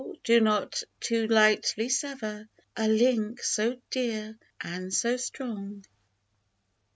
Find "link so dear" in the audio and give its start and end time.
2.87-4.35